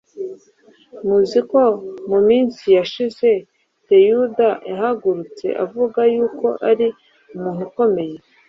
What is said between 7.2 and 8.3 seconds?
umuntu ukomeye;